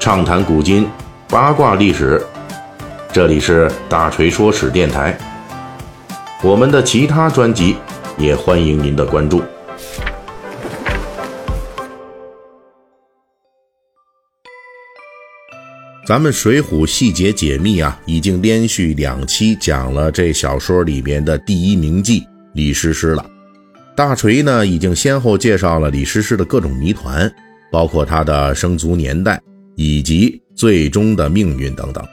[0.00, 0.88] 畅谈古今，
[1.28, 2.24] 八卦历史。
[3.12, 5.16] 这里是大锤说史电台。
[6.42, 7.76] 我们的其他专辑
[8.16, 9.42] 也欢迎您的关注。
[16.06, 22.24] 咱们《水浒细节解密》啊，已经连续两期讲了这小说里面的第一名妓
[22.54, 23.22] 李师师了。
[23.94, 27.30] 大锤呢，已经先后介绍了李师师的各种谜团。
[27.72, 29.40] 包括他的生卒年代
[29.82, 32.06] 以及最终的命运等等。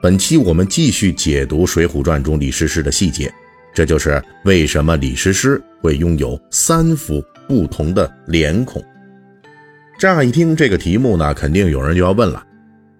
[0.00, 3.28] 本期我们继续解读《水浒传》中李师师的细节，
[3.74, 8.80] 这就是为什么李师师会拥有三副不同的脸孔。
[9.98, 12.46] 乍一听这个题目呢，肯定有人就要问了，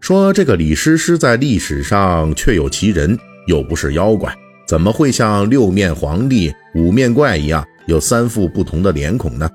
[0.01, 4.35] 说这个李师师在历史上确有其人，又不是妖怪，
[4.67, 9.49] 怎么会像六面皇帝、五面怪一样有三副不同的脸孔呢？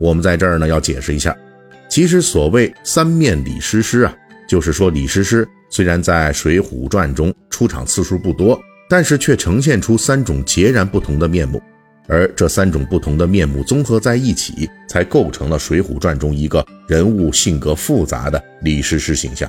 [0.00, 1.32] 我们在这儿呢要解释一下，
[1.92, 4.16] 其实所谓三面李师师啊，
[4.48, 11.62] 就是说李师师虽然在《水浒传》中出场次数不多，但是却呈现出三种截然不同的面目，
[12.08, 19.46] 而这三种不同的面目综合在一起，才构成了《水浒传》中一个人物性格复杂的李师师形象。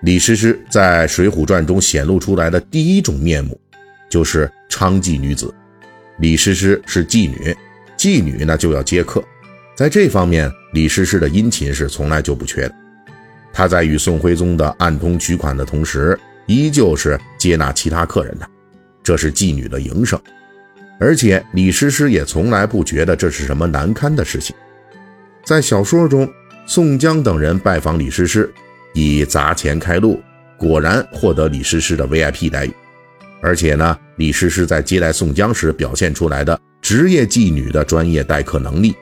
[0.00, 3.56] 李师师在《水浒传》中显露出来的第一种面目，
[4.10, 5.54] 就是娼妓女子。
[6.18, 7.56] 李师师是妓女。
[7.96, 9.22] 妓女呢就要接客，
[9.74, 12.74] 在这方面，李师师的殷勤是从来就不缺的。
[13.52, 18.46] 他在与宋徽宗的暗通取款的同时，依旧是接纳其他客人的，
[19.02, 20.20] 这是妓女的营生。
[21.00, 24.54] 而且李师师也从来不觉得这是什么难堪的事情。
[25.44, 26.30] 在小说中，
[26.66, 28.52] 宋江等人拜访李师师，
[28.92, 30.22] 以砸钱开路，
[30.56, 32.72] 果然获得李师师的 VIP 待遇。
[33.42, 36.58] 而且呢，李师师在接待宋江时表现出来的。
[36.80, 38.92] 职业妓女的专业待客能力，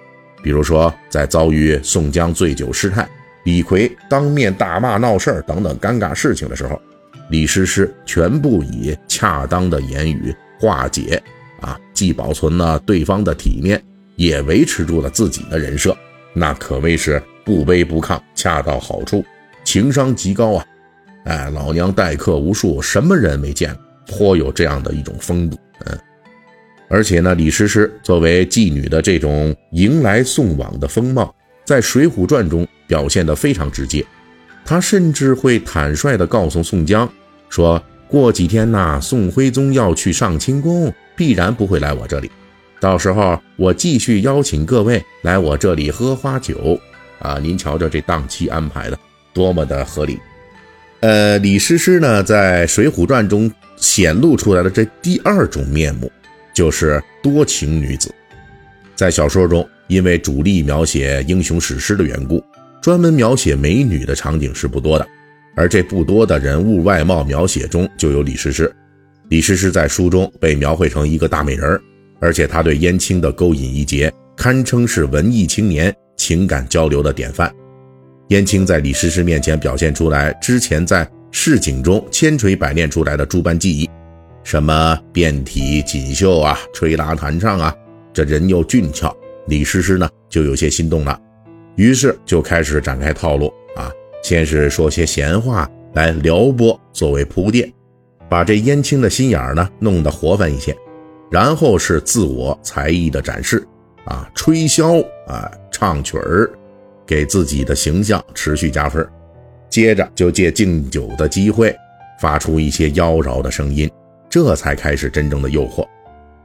[0.42, 3.08] 比如说在遭遇宋江醉酒失态、
[3.44, 6.80] 李逵当面大骂闹事儿等等尴尬事情的时候，
[7.30, 11.22] 李师师全部以恰当的言语化解，
[11.60, 13.82] 啊，既保存了对方的体面，
[14.16, 15.96] 也维持住了自己的人设，
[16.32, 19.24] 那可谓是不卑不亢，恰到好处，
[19.64, 20.66] 情商极高啊！
[21.24, 25.98] 哎，老娘待客无数，什么人没见过，颇有这样的一种风度，嗯。
[26.92, 31.32] 而且呢，李师师作为妓女的这种迎来送往的风貌，
[31.64, 34.04] 在《水浒传》中表现得非常直接。
[34.64, 37.08] 他甚至会坦率地告诉宋江，
[37.48, 42.28] 说过几天呐，宋徽宗要去上清宫，必然不会来我这里。
[42.80, 46.76] 到时候我继续邀请各位来我这里喝花酒。
[47.20, 48.98] 啊，您瞧瞧这档期安排的
[49.32, 50.18] 多么的合理。
[51.00, 56.10] 呃，李师师呢，在《水浒传》中显露出来的这第二种面目。
[56.60, 58.14] 就是多情女子，
[58.94, 62.44] 在小说中，因为主力描写英雄史诗的缘故，
[62.82, 65.08] 专门描写美女的场景是不多的。
[65.56, 68.70] 而这不多的人物外貌描写中，就有李师师。
[69.30, 71.80] 李师师在书中被描绘成一个大美人儿
[72.20, 77.50] 而且他对燕青的勾引一节，堪称是文艺青年情感交流的典范。
[78.28, 83.88] 燕青在李师师面前表现出来之前在市井中千锤百炼出来的诸般技艺。
[84.50, 87.72] 什么遍体锦绣啊，吹拉弹唱啊，
[88.12, 89.16] 这人又俊俏，
[89.46, 91.16] 李师师呢就有些心动了，
[91.76, 93.46] 于是就开始展开套路
[93.76, 93.92] 啊，
[94.24, 97.72] 先是说些闲话来撩拨作为铺垫，
[98.28, 100.76] 把这燕青的心眼儿呢弄得活泛一些，
[101.30, 103.64] 然后是自我才艺的展示
[104.04, 106.50] 啊，吹箫啊，唱曲儿，
[107.06, 109.08] 给自己的形象持续加分，
[109.68, 111.72] 接着就借敬酒的机会，
[112.20, 113.88] 发出一些妖娆的声音。
[114.30, 115.84] 这才开始真正的诱惑，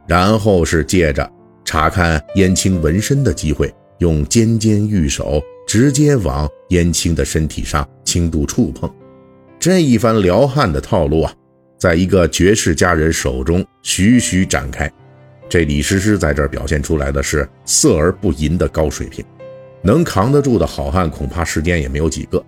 [0.07, 1.31] 然后是借着
[1.63, 8.91] 查看燕青纹身的机会，用尖尖玉手直接往燕青的身体上轻度触碰。
[9.59, 11.31] 这一番撩汉的套路啊，
[11.77, 14.91] 在一个绝世佳人手中徐徐展开。
[15.47, 19.23] 这李师师在这儿表现出来的是色而不淫的高水平，
[19.83, 22.43] 能扛得住的好汉恐怕世间也没有几个。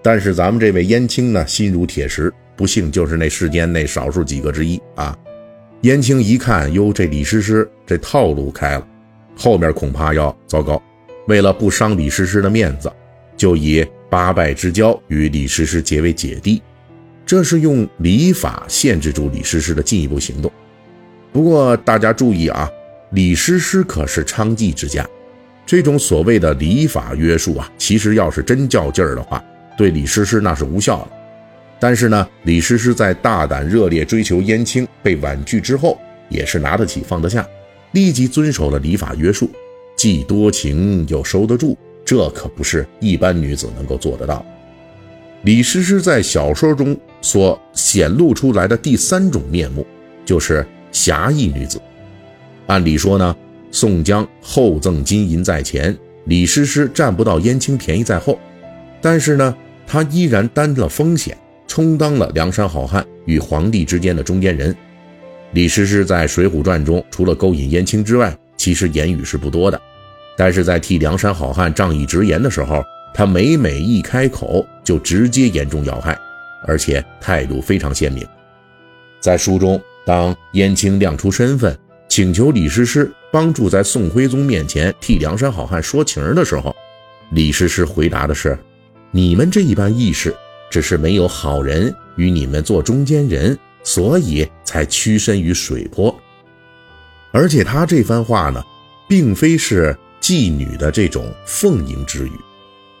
[0.00, 2.32] 但是咱们这位燕青呢，心如铁石。
[2.58, 5.16] 不幸就是那世间那少数几个之一啊！
[5.82, 8.84] 燕青一看，哟，这李师师这套路开了，
[9.36, 10.82] 后面恐怕要糟糕。
[11.28, 12.90] 为了不伤李师师的面子，
[13.36, 16.60] 就以八拜之交与李师师结为姐弟，
[17.24, 20.50] 这是用礼法限制住李师师的进一步行动。
[21.32, 22.68] 不过大家注意啊，
[23.12, 25.08] 李师师可是娼妓之家，
[25.64, 29.40] 这种所谓的礼法约束啊，其实要是真较劲儿的话，
[29.76, 31.17] 对李师师那是无效的。
[31.80, 35.98] 但是呢，李师师在大胆热烈追求燕青被婉拒之后，
[36.28, 37.46] 也是拿得起放得下，
[37.92, 39.50] 立即遵守了礼法约束，
[39.96, 44.44] 既多情又收得住，这可不是一般女子能够做得到。
[45.42, 49.86] 李师师在小说中所显露出来的第三种面目，
[50.24, 51.80] 就是侠义女子。
[52.66, 53.34] 按理说呢，
[53.70, 58.36] 宋江厚赠金银在前，李师师占不到燕青便宜在后，
[59.00, 61.38] 但是呢，他依然担了风险，
[61.78, 64.74] 充当了梁山好汉与皇帝之间的中间人。
[65.52, 69.80] 李师师在《水浒传》中，除了勾引燕青之外，其实言语是不多的，
[70.36, 72.82] 但是在替梁山好汉仗义直言的时候，
[73.14, 76.18] 他每每一开口就直接严重要害，
[76.66, 78.26] 而且态度非常鲜明。
[79.20, 81.78] 在书中，当燕青亮出身份，
[82.08, 86.74] 请求李师师帮助在宋徽宗面前替梁山好汉说情的时候，
[87.30, 88.58] 李师师回答的是
[89.12, 90.34] ：“你们这一般义士，
[90.70, 96.14] 只是没有好人与你们做中间人。”所以才屈身于水泊，
[97.32, 98.62] 而且他这番话呢，
[99.08, 102.32] 并非是妓女的这种奉迎之语，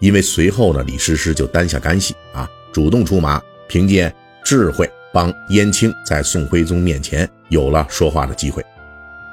[0.00, 4.10] 因为随后呢，李师师就担下干系啊，主动出马，凭借
[4.42, 8.64] 智慧帮燕青在宋徽宗面前有了说话的机会。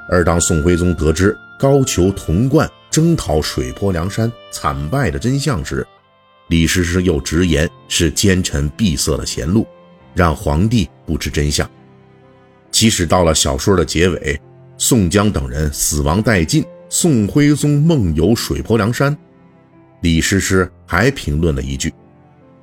[0.09, 5.87] 而当宋徽宗得知高俅、童贯征讨水泊梁山惨败的真相时，
[6.49, 9.65] 李师师又直言是奸臣闭塞了贤路。
[10.15, 11.69] 让皇帝不知真相。
[12.71, 14.39] 即使到了小说的结尾，
[14.77, 19.15] 宋江等人死亡殆尽，宋徽宗梦游水泊梁山，
[20.01, 21.93] 李师师还评论了一句：“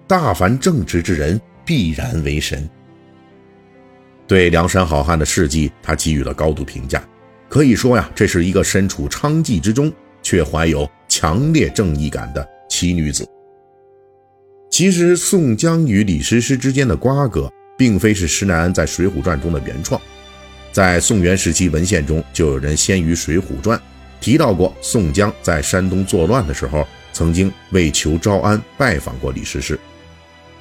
[0.08, 2.66] 大凡正直之人，必然为神。”
[4.26, 7.04] 对梁山好汉的事迹，他给予了高度评价。
[7.50, 9.92] 可以说呀，这是一个身处娼妓之中，
[10.22, 13.28] 却怀有强烈正义感的奇女子。
[14.72, 20.00] 其实宋江与李师师之间的瓜葛，并非是施耐庵在《水浒传》中的原创，
[20.72, 23.78] 在宋元时期文献中就有人先于《水浒传》
[24.18, 29.78] 提到过，宋江在山东作乱的时候，曾经为求招安拜访过李师师。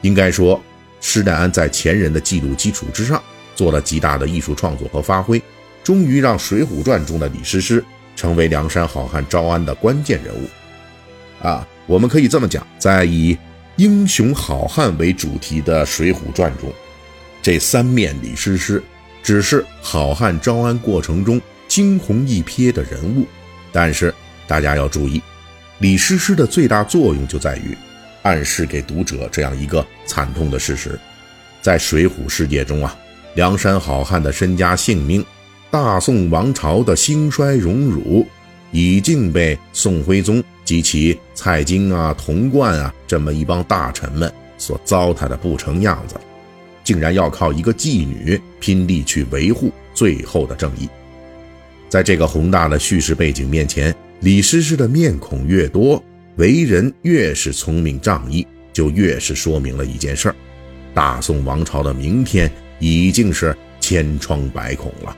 [0.02, 0.62] 应该说，
[1.00, 3.24] 施耐庵在前人的记录基础之上，
[3.56, 5.42] 做了极大的艺术创作和发挥，
[5.86, 7.82] 终于让《水浒传》中的李师师
[8.18, 10.50] 成为梁山好汉招安的关键人物。
[11.42, 13.38] 啊，我们可以这么讲，在以
[13.82, 16.72] 英雄好汉为主题的《水浒传》中，
[17.42, 18.80] 这三面李师师
[19.24, 23.26] 只是好汉招安过程中惊鸿一瞥的人物，
[23.72, 24.14] 但是
[24.46, 25.20] 大家要注意，
[25.80, 27.76] 李师师的最大作用就在于
[28.22, 31.00] 暗示给读者这样一个惨痛的事实：
[31.60, 32.96] 在水浒世界中啊，
[33.34, 35.26] 梁山好汉的身家性命，
[35.72, 38.28] 大宋王朝的兴衰荣辱，
[38.72, 40.44] 已经被宋徽宗。
[40.64, 46.16] 及其蔡京啊、童贯啊这么一帮大臣们所糟蹋的不成样子，
[46.82, 50.88] 竟然要靠一个妓女拼力去维护最后的正义。
[51.90, 56.02] 在这个宏大的叙事背景面前，李师师的面孔越多，
[56.38, 60.36] 为人越是聪明仗义，就越是说明了一件事儿：
[60.94, 65.18] 大宋王朝的明天已经是千疮百孔了。